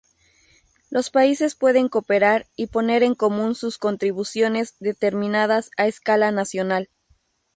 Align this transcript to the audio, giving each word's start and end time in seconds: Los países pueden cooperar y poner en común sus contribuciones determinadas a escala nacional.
Los 0.89 1.11
países 1.11 1.53
pueden 1.53 1.87
cooperar 1.87 2.47
y 2.55 2.65
poner 2.65 3.03
en 3.03 3.13
común 3.13 3.53
sus 3.53 3.77
contribuciones 3.77 4.75
determinadas 4.79 5.69
a 5.77 5.85
escala 5.85 6.31
nacional. 6.31 6.89